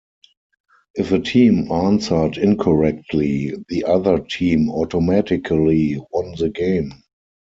[0.95, 6.91] If a team answered incorrectly, the other team automatically won the game.